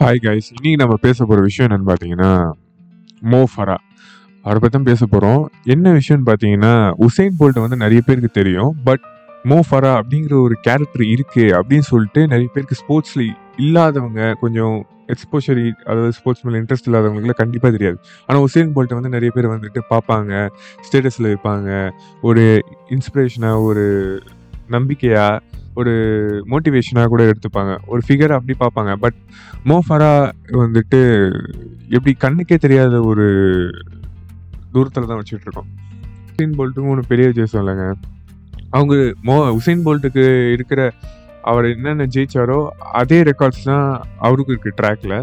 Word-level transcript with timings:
Hi 0.00 0.18
guys 0.24 0.48
இன்னைக்கு 0.54 0.76
நம்ம 0.76 0.94
பேச 0.94 1.18
போகிற 1.24 1.40
விஷயம் 1.40 1.66
என்னன்னு 1.68 1.88
பார்த்தீங்கன்னா 1.90 2.50
மோ 3.22 3.44
ஃபரா 3.52 3.76
அவரை 4.44 4.58
பற்றி 4.58 4.70
தான் 4.70 4.88
பேச 4.88 5.06
போகிறோம் 5.06 5.50
என்ன 5.64 5.92
விஷயம்னு 5.92 6.26
பார்த்தீங்கன்னா 6.26 6.72
உசைன் 7.06 7.38
போல்ட் 7.38 7.60
வந்து 7.60 7.76
நிறைய 7.76 8.00
பேருக்கு 8.06 8.30
தெரியும். 8.30 8.72
பட் 8.84 9.00
மோஃபரா 9.44 9.92
அப்படிங்கிற 10.00 10.42
ஒரு 10.42 10.56
கேரக்டர் 10.60 11.02
இருக்கு 11.02 11.44
அப்படின்னு 11.58 11.86
சொல்லிட்டு 11.92 12.26
நிறைய 12.26 12.48
பேருக்கு 12.54 12.78
ஸ்போர்ட்ஸ்ல 12.82 13.24
இல்லாதவங்க 13.56 14.34
கொஞ்சம் 14.40 14.86
எக்ஸ்போஷர் 15.06 15.60
அதாவது 15.84 16.12
ஸ்போர்ட்ஸ் 16.12 16.44
மேலே 16.44 16.60
இன்ட்ரெஸ்ட் 16.62 16.88
இல்லாதவங்களுக்குலாம் 16.88 17.42
கண்டிப்பாக 17.42 17.76
தெரியாது. 17.76 17.98
ஆனால் 18.26 18.42
உசேன் 18.42 18.74
போல்ட்டை 18.76 18.94
வந்து 18.94 19.08
நிறைய 19.08 19.32
பேர் 19.34 19.52
வந்துட்டு 19.56 19.82
பார்ப்பாங்க. 19.90 20.48
ஸ்டேட்டஸில் 20.88 21.30
வைப்பாங்க. 21.32 21.90
ஒரு 22.20 22.62
இன்ஸ்பிரேஷனாக 22.88 23.62
ஒரு 23.62 23.86
நம்பிக்கையாக 24.68 25.40
ஒரு 25.80 25.92
மோட்டிவேஷனாக 26.52 27.10
கூட 27.12 27.22
எடுத்துப்பாங்க. 27.30 27.72
ஒரு 27.92 28.02
ஃபிகர் 28.06 28.36
அப்படி 28.36 28.54
பார்ப்பாங்க. 28.64 28.92
பட் 29.04 29.18
மோஃபரா 29.70 30.12
வந்துட்டு 30.62 31.00
எப்படி 31.96 32.12
கண்ணுக்கே 32.24 32.58
தெரியாத 32.64 32.94
ஒரு 33.10 33.26
தூரத்தில் 34.74 35.10
தான் 35.10 35.20
வச்சுட்டு 35.20 35.46
இருக்கோம். 35.46 35.70
உசைன் 36.30 36.56
போல்ட்டுக்கும் 36.58 36.92
ஒன்று 36.94 37.10
பெரிய 37.12 37.26
விஜயம் 37.30 37.62
இல்லைங்க. 37.62 37.86
அவங்க 38.76 38.94
மோ 39.28 39.36
உசைன் 39.58 39.84
போல்ட்டுக்கு 39.86 40.24
இருக்கிற 40.56 40.80
அவர் 41.50 41.66
என்னென்ன 41.74 42.06
ஜெயிச்சாரோ 42.14 42.58
அதே 43.00 43.18
ரெக்கார்ட்ஸ் 43.30 43.68
தான் 43.70 43.88
அவருக்கும் 44.26 44.54
இருக்குது 44.54 44.78
ட்ராக்ல 44.80 45.16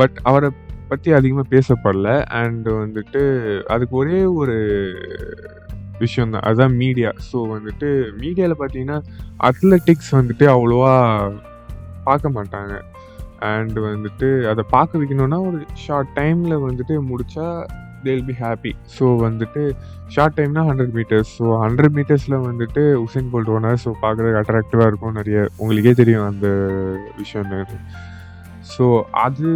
பட் 0.00 0.16
அவரை 0.30 0.48
பற்றி 0.90 1.10
அதிகமாக 1.18 1.46
பேசப்படல. 1.54 2.08
அண்ட் 2.40 2.66
வந்துட்டு 2.82 3.22
அதுக்கு 3.74 3.94
ஒரே 4.02 4.20
ஒரு 4.40 4.56
விஷயம் 6.04 6.32
தான். 6.34 6.44
அதுதான் 6.48 6.74
மீடியா 6.82 7.10
ஸோ 7.28 7.38
வந்துட்டு 7.54 7.88
மீடியாவில் 8.22 8.60
பார்த்தீங்கன்னா 8.62 8.98
அத்லெட்டிக்ஸ் 9.50 10.12
வந்துட்டு 10.18 10.46
அவ்வளோவா 10.54 10.94
பார்க்க 12.08 12.36
மாட்டாங்க. 12.38 12.74
அண்ட் 13.52 13.78
வந்துட்டு 13.90 14.28
அதை 14.50 14.62
பார்க்க 14.74 15.00
வைக்கணுன்னா 15.00 15.38
ஒரு 15.48 15.60
ஷார்ட் 15.84 16.12
டைமில் 16.18 16.62
வந்துட்டு 16.66 16.96
முடித்தா 17.08 17.46
தேல் 18.04 18.22
பி 18.28 18.34
ஹாப்பி 18.42 18.72
ஸோ 18.94 19.04
வந்துட்டு 19.24 19.62
ஷார்ட் 20.14 20.36
டைம்னா 20.38 20.62
ஹண்ட்ரட் 20.68 20.94
மீட்டர்ஸ் 20.98 21.32
ஸோ 21.38 21.44
ஹண்ட்ரட் 21.64 21.94
மீட்டர்ஸில் 21.98 22.38
வந்துட்டு 22.46 22.82
உசைன் 23.04 23.28
போல்ட் 23.32 23.52
ஓனர் 23.56 23.82
ஸோ 23.84 23.90
பார்க்குறதுக்கு 24.04 24.40
அட்ராக்டிவாக 24.42 24.88
இருக்கும். 24.90 25.16
நிறைய 25.20 25.38
உங்களுக்கே 25.62 25.94
தெரியும் 26.00 26.26
அந்த 26.30 26.48
விஷயம் 27.20 27.52
ஸோ 28.74 28.84
அது 29.24 29.48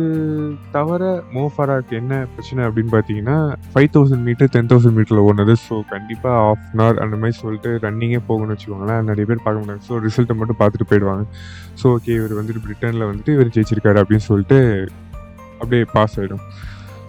தவிர 0.75 1.03
மோஃபராக் 1.35 1.93
என்ன 2.01 2.13
பிரச்சனை 2.33 2.61
அப்படின்னு 2.69 2.93
பார்த்தீங்கன்னா 2.95 3.37
five 3.73 3.91
thousand 3.95 4.25
meter 4.29 4.51
ten 4.55 4.71
thousand 4.73 4.97
மீட்டரில் 4.99 5.25
ஓடுனது. 5.27 5.55
ஸோ 5.67 5.75
கண்டிப்பாக 5.93 6.43
ஆஃப் 6.49 6.65
அன் 6.71 6.83
ஹவர் 6.83 7.01
அந்த 7.05 7.17
மாதிரி 7.23 7.37
சொல்லிட்டு 7.43 7.71
ரன்னிங்கே 7.87 8.21
போகணும்னு 8.29 8.57
வச்சுக்கோங்களேன். 8.57 9.03
நிறைய 9.11 9.27
பேர் 9.31 9.45
பார்க்க 9.47 9.63
மாட்டாங்க. 9.63 9.85
ஸோ 9.89 10.01
ரிசல்ட்டை 10.07 10.37
மட்டும் 10.41 10.61
பார்த்துட்டு 10.61 10.89
போயிடுவாங்க. 10.93 11.25
ஸோ 11.83 11.95
ஓகே 11.97 12.15
இவர் 12.21 12.35
வந்துட்டு 12.41 12.65
பிரிட்டனில் 12.67 13.09
வந்துட்டு 13.11 13.35
இவர் 13.37 13.55
ஜெயிச்சிருக்காரு 13.57 14.01
அப்படின்னு 14.03 14.27
சொல்லிட்டு 14.31 14.61
அப்படியே 15.61 15.85
பாஸ் 15.97 16.17
ஆகிடும் 16.21 16.45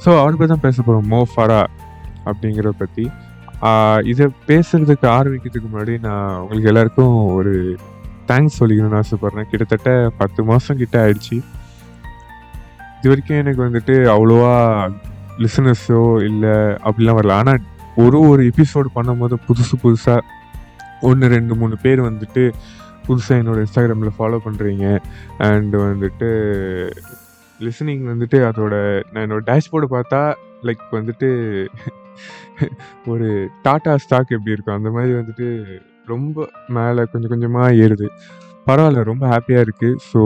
ஸோ 0.03 0.09
அவரை 0.21 0.35
பற்றி 0.35 0.51
தான் 0.53 0.65
பேச 0.67 0.77
போகிறோம் 0.81 1.07
மோ 1.13 1.21
அப்படிங்கிற 1.37 1.59
அப்படிங்கிறத 2.29 2.73
பற்றி 2.83 3.05
இதை 4.11 4.25
பேசுறதுக்கு 4.49 5.07
ஆரம்பிக்கிறதுக்கு 5.17 5.69
முன்னாடி 5.71 5.93
நான் 6.07 6.35
உங்களுக்கு 6.41 6.71
எல்லாருக்கும் 6.71 7.15
ஒரு 7.37 7.53
தேங்க்ஸ் 8.29 8.57
சொல்லிக்கணும்னு 8.61 8.99
ஆசைப்பட்றேன். 9.01 9.47
கிட்டத்தட்ட 9.51 9.91
பத்து 10.21 10.41
மாதம் 10.49 10.79
கிட்ட 10.81 10.95
ஆயிடுச்சு. 11.03 11.37
இது 12.99 13.09
வரைக்கும் 13.11 13.41
எனக்கு 13.43 13.61
வந்துட்டு 13.65 13.95
அவ்வளோவா 14.13 14.53
லிசனர்ஸோ 15.43 15.99
இல்லை 16.29 16.53
அப்படிலாம் 16.85 17.19
வரல. 17.19 17.35
ஆனால் 17.41 17.61
ஒரு 18.03 18.17
ஒரு 18.29 18.41
எபிசோடு 18.51 18.89
பண்ணும்போது 18.95 19.35
புதுசு 19.47 19.75
புதுசாக 19.83 20.25
ஒன்று 21.01 21.27
ரெண்டு 21.27 21.53
மூணு 21.55 21.75
பேர் 21.83 22.01
வந்துட்டு 22.01 22.43
புதுசாக 23.07 23.41
என்னோட 23.41 23.59
இன்ஸ்டாகிராமில் 23.65 24.15
ஃபாலோ 24.17 24.37
பண்ணுறீங்க 24.45 24.85
அண்டு 25.47 25.77
வந்துட்டு 25.83 26.29
லிசனிங் 27.59 28.03
வந்துட்டு 28.11 28.39
அதோட 28.49 28.73
நான் 29.11 29.23
என்னோடய 29.25 29.47
டேஷ்போர்டு 29.49 29.89
பார்த்தா 29.95 30.21
லைக் 30.63 30.83
வந்துட்டு 30.91 31.29
ஒரு 33.11 33.27
டாட்டா 33.65 33.91
ஸ்டாக் 34.03 34.33
எப்படி 34.35 34.53
இருக்கும் 34.53 34.77
அந்த 34.77 34.89
மாதிரி 34.89 35.11
வந்துட்டு 35.13 35.47
ரொம்ப 36.07 36.37
மேலே 36.69 37.01
கொஞ்சம் 37.11 37.31
கொஞ்சமாக 37.33 37.75
ஏறுது. 37.83 38.07
பரவாயில்ல 38.67 39.01
ரொம்ப 39.09 39.25
ஹாப்பியாக 39.33 39.65
இருக்குது 39.65 39.99
ஸோ 40.09 40.21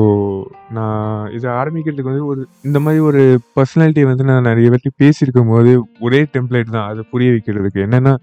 நான் 0.78 1.02
இதை 1.38 1.47
ஆரம்பிக்கிறதுக்கு 1.59 2.12
வந்து 2.12 2.25
ஒரு 2.31 2.41
இந்த 2.68 2.78
மாதிரி 2.85 3.02
ஒரு 3.09 3.22
பர்சனாலிட்டி 3.57 4.03
வந்து 4.12 4.24
நான் 4.29 4.47
நிறைய 4.50 4.69
வாட்டி 4.74 4.91
பேசியிருக்கும் 5.02 5.52
போது 5.53 5.72
ஒரே 6.00 6.22
டெம்ப்ளேட் 6.35 6.74
தான். 6.78 6.90
அதை 6.91 7.03
புரிய 7.12 7.31
வைக்கிறதுக்கு. 7.35 7.85
என்னென்னா 7.88 8.13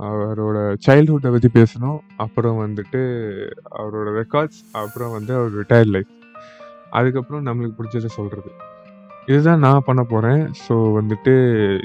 அவரோட 0.00 0.58
சைல்ட்ஹுட்டை 0.86 1.30
பற்றி 1.34 1.48
பேசணும். 1.58 1.98
அப்புறம் 2.24 2.58
வந்துட்டு 2.64 3.00
அவரோட 3.78 4.08
ரெக்கார்ட்ஸ் 4.20 4.60
அப்புறம் 4.82 5.14
வந்து 5.16 5.32
அவர் 5.38 5.52
ரிட்டையர்ட் 5.60 5.92
லைஃப் 5.96 6.12
அதுக்கப்புறம் 6.98 7.46
நம்மளுக்கு 7.48 7.78
பிடிச்சதை 7.78 8.10
சொல்கிறது 8.18 8.50
இதுதான் 9.30 9.64
நான் 9.64 9.86
பண்ண 9.86 10.02
போகிறேன் 10.04 10.42
ஸோ 10.64 10.74
வந்துட்டு 10.98 11.32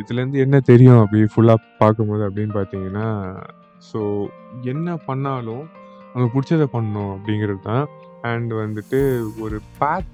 இதுலேருந்து 0.02 0.38
என்ன 0.46 0.58
தெரியும் 0.70 1.02
அப்படி 1.02 1.22
ஃபுல்லாக 1.34 1.60
பார்க்கும்போது 1.82 2.24
அப்படின்னு 2.28 2.54
பார்த்தீங்கன்னா 2.60 3.08
ஸோ 3.90 4.00
என்ன 4.74 4.96
பண்ணாலும் 5.08 5.64
நமக்கு 6.14 6.34
பிடிச்சதை 6.34 6.68
பண்ணணும் 6.74 7.12
அப்படிங்கிறது 7.16 7.62
தான். 7.62 7.86
அண்ட் 8.24 8.52
வந்துட்டு 8.54 9.00
ஒரு 9.40 9.58
பேத் 9.80 10.12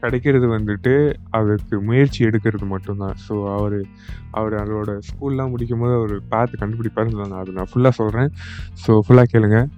கிடைக்கிறது 0.00 0.46
வந்துட்டு 0.48 0.92
அதுக்கு 1.30 1.76
முயற்சி 1.80 2.20
எடுக்கிறது 2.24 2.66
மட்டும்தான் 2.66 3.14
ஸோ 3.26 3.34
அவர் 3.56 3.76
அவர் 4.30 4.54
அவரோட 4.54 4.92
ஸ்கூல்லாம் 5.08 5.50
முடிக்கும் 5.50 5.78
போது 5.78 5.92
அவர் 5.94 6.14
பார்த்து 6.28 6.60
கண்டுபிடிப்பாருன்னு 6.62 7.20
நான் 7.22 7.38
அதை 7.40 7.52
நான் 7.54 7.70
ஃபுல்லாக 7.72 7.94
சொல்கிறேன் 8.00 8.30
ஸோ 8.82 8.94
ஃபுல்லாக 9.04 9.30
கேளுங்கள் 9.32 9.68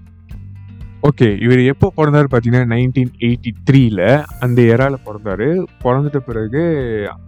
ஓகே 1.08 1.26
இவர் 1.44 1.60
எப்போ 1.70 1.86
பிறந்தாரு 1.96 2.28
பார்த்தீங்கன்னா 2.32 2.68
நைன்டீன் 2.72 3.10
எயிட்டி 3.26 3.50
த்ரீல 3.68 4.02
அந்த 4.44 4.58
எரால 4.74 4.94
பிறந்தாரு. 5.06 5.46
பிறந்துட்ட 5.82 6.18
பிறகு 6.28 6.62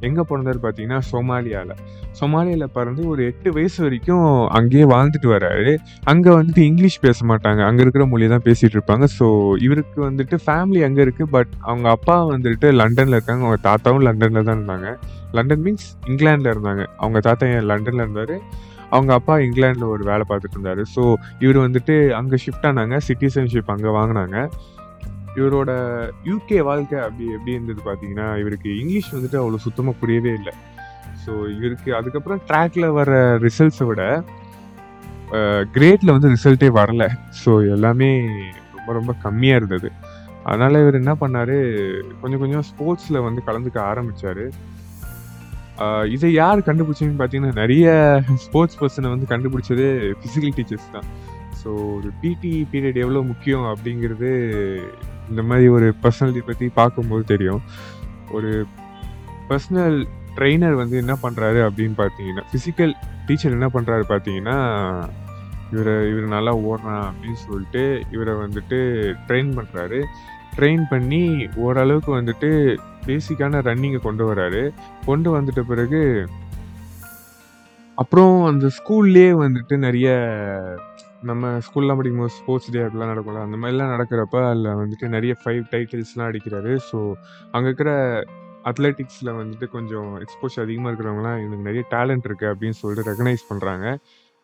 எங்கே 0.07 0.23
பிறந்தாரு 0.31 0.61
பார்த்தீங்கன்னா 0.63 1.01
சொமாலியாவில் 1.11 1.83
சொமாலியாவில் 2.21 2.73
பிறந்து 2.77 3.03
ஒரு 3.13 3.23
எட்டு 3.31 3.49
வயசு 3.57 3.79
வரைக்கும் 3.87 4.29
அங்கேயே 4.59 4.85
வாழ்ந்துட்டு 4.93 5.29
வராரு. 5.35 5.73
அங்கே 6.13 6.31
வந்துட்டு 6.37 6.63
இங்கிலீஷ் 6.71 6.99
பேச 7.07 7.27
மாட்டாங்க. 7.31 7.63
அங்கே 7.69 7.85
இருக்கிற 7.87 8.07
மொழி 8.13 8.29
தான் 8.35 8.47
பேசிகிட்டு 8.49 8.79
இருப்பாங்க. 8.79 9.09
ஸோ 9.19 9.29
இவருக்கு 9.67 10.01
வந்துட்டு 10.09 10.39
ஃபேமிலி 10.47 10.83
அங்கே 10.89 11.03
இருக்குது 11.07 11.33
பட் 11.37 11.53
அவங்க 11.71 11.89
அப்பா 11.97 12.17
வந்துட்டு 12.35 12.71
லண்டனில் 12.83 13.19
இருக்காங்க. 13.19 13.45
அவங்க 13.47 13.61
தாத்தாவும் 13.69 14.07
லண்டனில் 14.09 14.49
தான் 14.49 14.59
இருந்தாங்க. 14.61 14.91
லண்டன் 15.39 15.65
மீன்ஸ் 15.67 15.89
இங்கிலாண்டில் 16.13 16.53
இருந்தாங்க. 16.55 16.85
அவங்க 17.03 17.21
தாத்தா 17.29 17.47
லண்டனில் 17.73 18.05
இருந்தார்? 18.07 18.35
அவங்க 18.95 19.13
அப்பா 19.19 19.35
இங்கிலாண்டில் 19.47 19.93
ஒரு 19.95 20.05
வேலை 20.11 20.25
பார்த்துட்டு 20.31 20.57
இருந்தார். 20.57 20.83
ஸோ 20.95 21.03
இவர் 21.45 21.59
வந்துட்டு 21.67 21.95
அங்கே 22.21 22.39
ஷிஃப்ட் 22.45 22.67
ஆனாங்க. 22.71 22.99
சிட்டிசன்ஷிப் 23.09 23.73
அங்கே 23.75 23.93
வாங்கினாங்க. 23.99 24.39
இவரோட 25.39 25.71
யூகே 26.31 26.59
வாழ்க்கை 26.69 26.99
அப்படி 27.07 27.25
எப்படி 27.37 27.55
இருந்தது 27.57 27.81
பார்த்தீங்கன்னா 27.89 28.29
இவருக்கு 28.43 28.69
இங்கிலீஷ் 28.83 29.15
வந்துட்டு 29.17 29.41
அவ்வளோ 29.43 29.61
சுத்தமாக 29.67 30.01
புரியவே 30.03 30.33
இல்லை. 30.41 30.55
ஸோ 31.25 31.33
இவருக்கு 31.57 31.91
அதுக்கப்புறம் 31.99 32.43
ட்ராக்ல 32.49 32.89
வர 32.99 33.13
ரிசல்ட்ஸை 33.47 33.87
விட 33.91 34.03
கிரேட்ல 35.77 36.15
வந்து 36.17 36.33
ரிசல்ட்டே 36.35 36.69
வரல. 36.81 37.05
ஸோ 37.43 37.53
எல்லாமே 37.75 38.11
ரொம்ப 38.77 38.93
ரொம்ப 38.99 39.13
கம்மியாக 39.25 39.61
இருந்தது. 39.61 39.89
அதனால 40.49 40.81
இவர் 40.83 41.01
என்ன 41.01 41.13
பண்ணாரு 41.23 41.57
கொஞ்சம் 42.21 42.43
கொஞ்சம் 42.43 42.67
ஸ்போர்ட்ஸில் 42.69 43.25
வந்து 43.27 43.41
கலந்துக்க 43.47 43.79
ஆரம்பிச்சாரு. 43.93 44.45
இதை 46.15 46.29
யார் 46.33 46.67
கண்டுபிடிச்சதுன்னு 46.69 47.21
பார்த்தீங்கன்னா 47.21 47.61
நிறைய 47.63 47.87
ஸ்போர்ட்ஸ் 48.45 48.79
பர்சனை 48.81 49.09
வந்து 49.15 49.27
கண்டுபிடிச்சதே 49.33 49.89
ஃபிசிக்கல் 50.21 50.55
டீச்சர்ஸ் 50.59 50.93
தான். 50.93 51.09
ஸோ 51.61 51.69
ஒரு 51.97 52.11
பிடி 52.23 52.55
பீரியட் 52.73 53.03
எவ்வளோ 53.05 53.23
முக்கியம் 53.23 53.67
அப்படிங்கிறது 53.73 54.31
இந்த 55.29 55.43
மாதிரி 55.43 55.69
ஒரு 55.69 55.87
பர்சனாலிட்டி 56.03 56.43
பற்றி 56.47 56.67
பார்க்கும்போது 56.81 57.25
தெரியும். 57.25 57.63
ஒரு 58.33 58.53
பர்சனல் 59.49 59.99
ட்ரெயினர் 60.37 60.81
வந்து 60.83 60.97
என்ன 61.03 61.15
பண்ணுறாரு 61.23 61.61
அப்படின்னு 61.67 61.97
பார்த்தீங்கன்னா 62.03 62.45
ஃபிசிக்கல் 62.51 62.93
டீச்சர் 63.27 63.57
என்ன 63.59 63.69
பண்ணுறாரு 63.77 64.05
பார்த்தீங்கன்னா 64.09 64.57
இவரை 65.73 65.95
இவர் 66.11 66.35
நல்லா 66.35 66.53
ஓடுறான் 66.69 67.07
அப்படின்னு 67.09 67.39
சொல்லிட்டு 67.47 67.85
இவரை 68.11 68.35
வந்துட்டு 68.35 68.79
ட்ரெயின் 69.29 69.51
பண்ணுறாரு 69.59 70.01
ட்ரெயின் 70.57 70.85
பண்ணி 70.91 71.23
ஓரளவுக்கு 71.57 72.11
வந்துட்டு 72.21 72.51
பேசிக்கான 73.07 73.63
ரன்னிங்கை 73.69 74.01
கொண்டு 74.09 74.25
வராரு. 74.31 74.63
கொண்டு 75.07 75.31
வந்துட்ட 75.37 75.63
பிறகு 75.73 76.03
அப்புறம் 77.99 78.35
அந்த 78.45 78.67
ஸ்கூல்லேயே 78.79 79.31
வந்துட்டு 79.43 79.75
நிறைய 79.87 80.09
நம்ம 81.29 81.53
ஸ்கூல்லாம் 81.67 81.99
படிக்கும்போது 81.99 82.35
ஸ்போர்ட்ஸ் 82.39 82.73
டே 82.73 82.81
அப்படிலாம் 82.87 83.13
நடக்கும்ல 83.13 83.45
அந்த 83.47 83.57
மாதிரிலாம் 83.61 83.93
நடக்கிறப்ப 83.95 84.43
அதில் 84.49 84.69
வந்துட்டு 84.81 85.07
நிறைய 85.15 85.33
ஃபைவ் 85.43 85.63
டைட்டில்ஸ்லாம் 85.73 86.29
அடிக்கிறாரு. 86.31 86.73
ஸோ 86.89 86.99
அங்கே 87.53 87.67
இருக்கிற 87.69 87.93
அத்லெட்டிக்ஸில் 88.71 89.31
வந்துட்டு 89.41 89.67
கொஞ்சம் 89.69 90.11
எக்ஸ்போஷர் 90.25 90.65
அதிகமாக 90.65 90.91
இருக்கிறவங்களாம் 90.91 91.39
இவனுக்கு 91.43 91.69
நிறைய 91.71 91.85
டேலண்ட் 91.95 92.27
இருக்குது 92.29 92.51
அப்படின்னு 92.53 92.79
சொல்லிட்டு 92.81 93.11
ரெகனைஸ் 93.11 93.49
பண்ணுறாங்க 93.51 93.87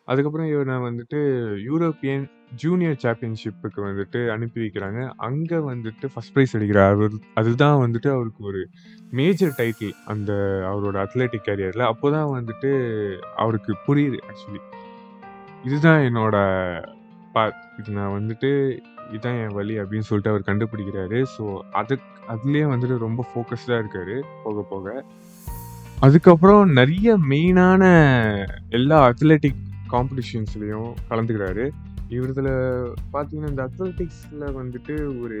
அதுக்கப்புறம் 0.07 0.47
இவனை 0.47 0.75
வந்துட்டு 0.85 1.19
யூரோப்பியன் 1.67 2.23
ஜூனியர் 2.61 2.97
சாம்பியன்ஷிப்புக்கு 3.03 3.79
வந்துட்டு 3.85 4.19
அனுப்பி 4.29 4.59
வைக்கிறாங்க. 4.61 5.01
அங்கே 5.27 5.59
வந்துட்டு 5.69 6.05
ஃபஸ்ட் 6.13 6.33
ப்ரைஸ் 6.33 6.55
அடிக்கிறார் 6.57 6.95
அவர் 6.95 7.15
அதுதான் 7.33 7.77
வந்துட்டு 7.83 8.09
அவருக்கு 8.15 8.41
ஒரு 8.45 8.61
மேஜர் 9.11 9.55
டைட்டில் 9.57 9.95
அந்த 10.05 10.31
அவரோட 10.71 10.97
அத்லெட்டிக் 11.05 11.47
கேரியரில் 11.47 11.89
அப்போ 11.91 12.11
தான் 12.11 12.29
வந்துட்டு 12.37 12.71
அவருக்கு 13.35 13.73
புரியுது 13.87 14.19
ஆக்சுவலி 14.29 14.61
இதுதான் 15.63 16.01
என்னோட 16.09 16.35
பாத் 17.33 17.61
இது 17.79 17.91
நான் 17.91 18.15
வந்துட்டு 18.19 18.51
இதுதான் 19.09 19.39
என் 19.43 19.57
வழி 19.59 19.73
அப்படின்னு 19.79 20.07
சொல்லிட்டு 20.09 20.33
அவர் 20.33 20.49
கண்டுபிடிக்கிறாரு. 20.49 21.19
ஸோ 21.35 21.43
அது 21.81 21.93
அதுலேயே 22.33 22.65
வந்துட்டு 22.73 22.97
ரொம்ப 23.07 23.21
ஃபோக்கஸ்டாக 23.29 23.81
இருக்காரு 23.83 24.15
போக 24.43 24.61
போக. 24.69 25.03
அதுக்கப்புறம் 25.99 26.71
நிறைய 26.71 27.09
மெயினான 27.29 27.83
எல்லா 28.69 28.97
அத்லெட்டிக் 29.09 29.61
காம்படிஷன்ஸ்லேயும் 29.93 30.91
கலந்துக்கிறாரு. 31.09 31.65
இவரதுல 32.15 32.49
பார்த்தீங்கன்னா 33.13 33.51
இந்த 33.53 33.63
அத்லெட்டிக்ஸில் 33.69 34.45
வந்துட்டு 34.59 34.95
ஒரு 35.23 35.39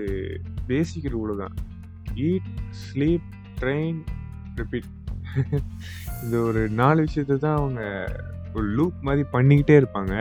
பேசிக் 0.69 1.09
ரூலு 1.15 1.35
தான். 1.43 1.55
ஈட் 2.27 2.49
ஸ்லீப் 2.83 3.27
ட்ரெயின் 3.61 3.99
ரிப்பீட் 4.61 4.89
இந்த 6.23 6.35
ஒரு 6.49 6.61
நாலு 6.79 6.99
விஷயத்தை 7.05 7.35
தான் 7.45 7.59
அவங்க 7.61 7.81
ஒரு 8.57 8.67
லூப் 8.77 8.97
மாதிரி 9.07 9.23
பண்ணிக்கிட்டே 9.35 9.75
இருப்பாங்க. 9.81 10.15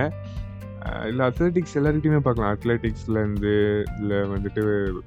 இல்லை 1.08 1.22
அத்லெட்டிக்ஸ் 1.30 1.76
எல்லாருக்கிட்டையுமே 1.78 2.20
பார்க்கலாம் 2.26 2.52
அத்லெட்டிக்ஸ்லேருந்து 2.54 3.52
இல்லை 4.00 4.18
வந்துட்டு 4.32 4.62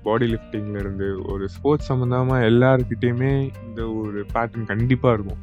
பாடி 0.06 0.28
லிஃப்டிங்லேருந்து 0.34 1.08
ஒரு 1.32 1.46
ஸ்போர்ட்ஸ் 1.56 1.90
சம்மந்தமாக 1.92 2.48
எல்லாருக்கிட்டேயுமே 2.52 3.32
இந்த 3.66 3.82
ஒரு 4.02 4.20
பேட்டர்ன் 4.36 4.70
கண்டிப்பாக 4.72 5.16
இருக்கும். 5.18 5.42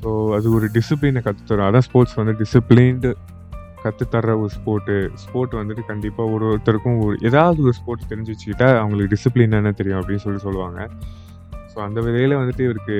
ஸோ 0.00 0.34
அது 0.36 0.46
ஒரு 0.54 0.66
டிசிப்ளினை 0.74 1.20
கற்றுத்தரும் 1.22 1.66
அதான் 1.68 1.86
ஸ்போர்ட்ஸ் 1.88 2.16
வந்து 2.20 2.34
டிசிப்ளின்டு 2.40 3.10
கற்றுத்தர்ற 3.82 4.32
ஒரு 4.42 4.50
ஸ்போர்ட்டு 4.56 4.94
ஸ்போர்ட் 5.14 5.52
வந்துட்டு 5.54 5.82
கண்டிப்பாக 5.86 6.34
ஒரு 6.34 6.44
ஒருத்தருக்கும் 6.50 6.98
ஒரு 7.04 7.16
ஏதாவது 7.20 7.62
ஒரு 7.62 7.72
ஸ்போர்ட் 7.72 8.08
தெரிஞ்சு 8.10 8.32
வச்சுக்கிட்டா 8.34 8.68
அவங்களுக்கு 8.80 9.12
டிசிப்ளின் 9.14 9.58
என்ன 9.60 9.72
தெரியும் 9.72 10.00
அப்படின்னு 10.00 10.24
சொல்லி 10.24 10.40
சொல்லுவாங்க. 10.46 10.80
ஸோ 11.72 11.78
அந்த 11.86 12.00
விதையில் 12.00 12.40
வந்துட்டு 12.40 12.60
இவருக்கு 12.60 12.96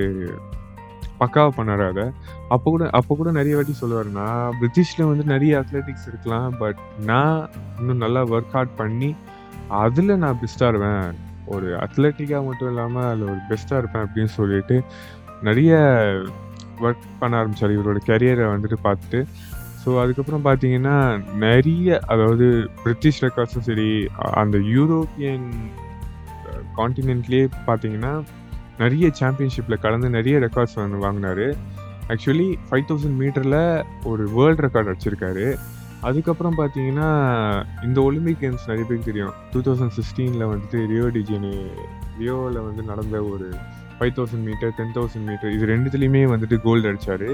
பக்காவாக 1.21 1.53
பண்ணார் 1.57 1.83
அதை. 1.89 2.05
அப்போ 2.49 2.67
கூட 2.71 2.85
அப்போ 2.91 3.13
கூட 3.15 3.31
நிறைய 3.31 3.55
வாட்டி 3.57 3.73
சொல்லுவார் 3.73 4.11
நான் 4.11 4.57
பிரிட்டிஷில் 4.61 5.09
வந்து 5.09 5.25
நிறைய 5.25 5.53
அத்லெட்டிக்ஸ் 5.63 6.09
இருக்கலாம் 6.09 6.51
பட் 6.59 6.81
நான் 7.05 7.39
இன்னும் 7.81 8.03
நல்லா 8.05 8.21
ஒர்க் 8.35 8.57
அவுட் 8.59 8.77
பண்ணி 8.77 9.11
அதில் 9.83 10.19
நான் 10.19 10.39
பெஸ்ட்டாக 10.43 10.73
இருவேன் 10.73 11.07
ஒரு 11.47 11.69
அத்லெட்டிக்காக 11.77 12.43
மட்டும் 12.45 12.69
இல்லாமல் 12.69 13.09
அதில் 13.11 13.31
ஒரு 13.31 13.41
பெஸ்ட்டாக 13.51 13.81
இருப்பேன் 13.81 14.05
அப்படின்னு 14.07 14.33
சொல்லிட்டு 14.37 14.77
நிறைய 15.43 15.73
ஒர்க் 16.85 17.05
பண்ண 17.21 17.41
ஆரம்பித்தார் 17.41 17.75
இவரோட 17.77 18.01
கெரியரை 18.11 18.47
வந்துட்டு 18.55 18.79
பார்த்துட்டு. 18.87 19.21
ஸோ 19.83 19.91
அதுக்கப்புறம் 20.03 20.47
பார்த்தீங்கன்னா 20.47 20.97
நிறைய 21.45 21.99
அதாவது 22.13 22.47
பிரிட்டிஷ் 22.83 23.21
ரெக்கார்ட்ஸும் 23.27 23.67
சரி 23.69 23.91
அந்த 24.43 24.57
யூரோப்பியன் 24.75 25.47
காண்டினென்ட்லேயே 26.79 27.47
பார்த்தீங்கன்னா 27.69 28.13
நிறைய 28.83 29.07
சாம்பியன்ஷிப்பில் 29.21 29.83
கலந்து 29.85 30.09
நிறைய 30.17 30.37
ரெக்கார்ட்ஸ் 30.47 30.77
வந்து 30.83 30.99
வாங்கினார். 31.07 31.47
ஆக்சுவலி 32.13 32.49
ஃபைவ் 32.67 32.87
தௌசண்ட் 32.91 33.19
மீட்டரில் 33.23 33.63
ஒரு 34.11 34.25
வேர்ல்டு 34.37 34.65
ரெக்கார்ட் 34.67 34.91
வச்சுருக்காரு. 34.93 35.47
அதுக்கப்புறம் 36.09 36.59
பார்த்தீங்கன்னா 36.61 37.09
இந்த 37.87 37.99
ஒலிம்பிக் 38.09 38.41
கேம்ஸ் 38.43 38.69
நிறைய 38.71 38.85
பேருக்கு 38.89 39.11
தெரியும். 39.11 39.35
டூ 39.53 39.61
தௌசண்ட் 39.67 39.95
சிக்ஸ்டீனில் 39.97 40.51
வந்துட்டு 40.53 40.81
ரியோ 40.93 41.07
டிஜினு 41.17 41.53
ரியோவில் 42.21 42.59
வந்து 42.69 42.83
நடந்த 42.91 43.17
ஒரு 43.33 43.49
five 43.99 44.15
thousand 44.19 44.45
metre 44.49 44.73
ten 44.79 44.95
thousand 44.97 45.27
metre 45.31 45.53
இது 45.57 45.71
ரெண்டுத்துலேயுமே 45.73 46.23
வந்துட்டு 46.33 46.57
கோல்டு 46.67 46.89
அடித்தார் 46.91 47.29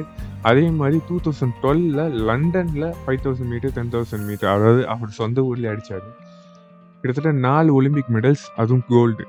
அதே 0.50 0.64
மாதிரி 0.80 0.98
டூ 1.08 1.16
தௌசண்ட் 1.26 1.56
டுவெலில் 1.64 2.16
லண்டனில் 2.30 2.88
five 3.02 3.22
thousand 3.26 3.50
metre 3.54 3.74
ten 3.78 3.92
thousand 3.94 4.26
metre 4.30 4.52
அதாவது 4.56 4.82
அவர் 4.94 5.18
சொந்த 5.20 5.46
ஊர்லேயே 5.50 5.72
அடித்தார் 5.74 6.06
கிட்டத்தட்ட 7.00 7.32
நாலு 7.46 7.70
ஒலிம்பிக் 7.78 8.12
மெடல்ஸ் 8.16 8.44
அதுவும் 8.62 8.84
கோல்டு 8.92 9.24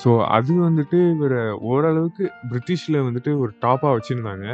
ஸோ 0.00 0.10
அது 0.36 0.52
வந்துட்டு 0.66 0.98
இவரை 1.14 1.40
ஓரளவுக்கு 1.70 2.24
பிரிட்டிஷில் 2.50 2.98
வந்துட்டு 3.06 3.30
ஒரு 3.42 3.50
டாப்பாக 3.64 3.92
வச்சுருந்தாங்க. 3.96 4.46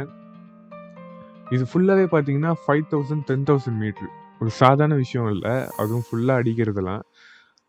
இது 1.55 1.63
ஃபுல்லாகவே 1.71 2.05
பார்த்தீங்கன்னா 2.13 2.53
five 2.63 2.85
thousand 2.93 3.25
ten 3.29 3.45
thousand 3.49 3.79
metre 3.83 4.07
ஒரு 4.41 4.51
சாதாரண 4.61 4.95
விஷயம் 5.03 5.29
இல்லை 5.35 5.53
அதுவும் 5.81 6.05
ஃபுல்லாக 6.07 6.41
அடிக்கிறதுலாம். 6.41 7.03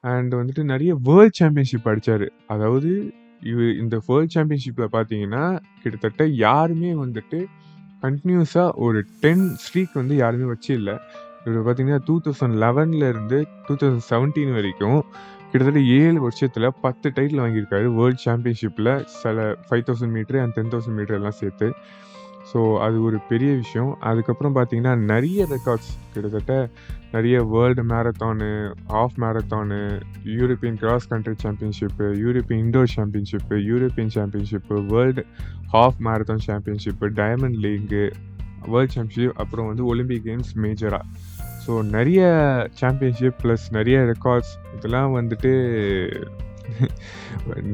அண்ட் 0.05 0.33
வந்துட்டு 0.41 0.63
நிறைய 0.73 0.91
வேர்ல்ட் 1.09 1.39
சாம்பியன்ஷிப் 1.41 1.89
அடித்தார் 1.93 2.27
அதாவது 2.55 2.91
இது 3.41 3.77
இந்த 3.77 4.01
வேர்ல்ட் 4.07 4.35
சாம்பியன்ஷிப்பில் 4.35 4.93
பார்த்தீங்கன்னா 4.93 5.59
கிட்டத்தட்ட 5.83 6.27
யாருமே 6.27 6.93
வந்துட்டு 6.93 7.45
கண்டினியூஸாக 8.03 8.71
ஒரு 8.75 9.05
டென் 9.21 9.47
ஸ்ட்ரீக் 9.65 9.95
வந்து 9.95 10.17
யாருமே 10.17 10.45
வச்சு 10.45 10.75
இல்லை. 10.75 10.97
இவர் 11.45 11.67
பார்த்தீங்கன்னா 11.67 12.01
டூ 12.05 12.21
தௌசண்ட் 12.25 12.57
லெவன்லேருந்து 12.65 13.45
டூ 13.67 13.75
தௌசண்ட் 13.75 14.07
செவன்டீன் 14.11 14.53
வரைக்கும் 14.53 15.01
கிட்டத்தட்ட 15.51 15.81
ஏழு 15.81 16.21
வருஷத்தில் 16.21 16.69
பத்து 16.81 17.13
டைட்டில் 17.17 17.43
வாங்கியிருக்காரு 17.43 17.87
வேர்ல்ட் 17.95 18.23
சாம்பியன்ஷிப்பில் 18.25 19.05
சில 19.05 19.57
five 19.69 19.85
thousand 19.87 20.15
metre 20.17 20.41
and 20.43 20.53
ten 20.53 20.73
thousand 20.73 20.97
metre 20.99 21.17
எல்லாம் 21.17 21.39
சேர்த்து. 21.43 21.69
ஸோ 22.51 22.61
அது 22.79 22.97
ஒரு 23.03 23.19
பெரிய 23.29 23.51
விஷயம். 23.55 23.91
அதுக்கப்புறம் 24.03 24.55
பார்த்தீங்கன்னா 24.57 24.95
நிறைய 25.11 25.47
ரெக்கார்ட்ஸ் 25.51 25.91
கிட்டத்தட்ட 26.13 26.55
நிறைய 27.13 27.37
world 27.53 27.83
marathon 27.93 28.49
half 29.01 29.17
marathon 29.23 29.79
European 30.37 30.79
cross 30.83 31.09
country 31.09 31.35
championship 31.45 32.07
European 32.23 32.63
indoor 32.65 32.93
championship 32.97 33.57
European 33.71 34.15
championship 34.17 34.79
world 34.93 35.25
half 35.75 36.01
marathon 36.07 36.45
championship 36.49 37.09
diamond 37.21 37.59
league 37.65 38.05
world 38.69 38.95
championship 38.95 39.39
அப்புறம் 39.43 39.69
வந்து 39.71 39.85
ஒலிம்பிக் 39.87 40.27
கேம்ஸ் 40.27 40.53
மேஜராக 40.65 41.05
ஸோ 41.65 41.75
நிறைய 41.91 42.21
சாம்பியன்ஷிப் 42.81 43.41
ப்ளஸ் 43.43 43.67
நிறைய 43.71 43.99
ரெக்கார்ட்ஸ் 44.13 44.55
இதெல்லாம் 44.77 45.13
வந்துட்டு 45.19 45.53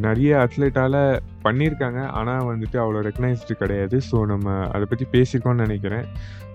நிறைய 0.04 0.30
அத்லெட்டால் 0.42 0.96
பண்ணியிருக்காங்க. 1.46 2.00
ஆனால் 2.18 2.46
வந்துட்டு 2.50 2.76
அவ்வளோ 2.82 3.02
ரெக்கனைஸ்டு 3.08 3.54
கிடையாது. 3.62 3.96
ஸோ 4.10 4.18
நம்ம 4.32 4.56
அதை 4.74 4.84
பற்றி 4.92 5.06
பேசியிருக்கோம்னு 5.14 5.66
நினைக்கிறேன். 5.66 6.06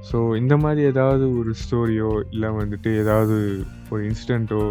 ஸோ 0.09 0.17
இந்த 0.41 0.53
மாதிரி 0.63 0.81
ஏதாவது 0.91 1.25
ஒரு 1.39 1.53
ஸ்டோரியோ 1.63 2.11
இல்லை 2.35 2.49
வந்துட்டு 2.59 2.91
ஏதாவது 3.03 3.37
ஒரு 3.91 4.01
இன்சிடெண்ட்டோ 4.09 4.61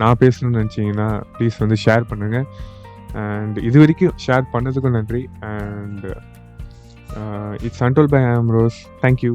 நான் 0.00 0.20
பேசணும்னு 0.24 0.58
நினச்சிங்கன்னா 0.60 1.08
ப்ளீஸ் 1.36 1.56
வந்து 1.64 1.78
ஷேர் 1.84 2.08
பண்ணுங்கள் 2.10 2.46
அண்ட் 3.24 3.56
இது 3.68 3.76
வரைக்கும் 3.82 4.16
ஷேர் 4.26 4.44
பண்ணதுக்கும் 4.54 4.96
நன்றி. 4.98 5.22
அண்ட் 5.52 6.06
இட்ஸ் 7.66 7.84
அண்டோல் 7.86 8.10
பை 8.14 8.22
ஆம் 8.32 8.50
ரோஸ் 8.56 8.80
தேங்க்யூ 9.04 9.32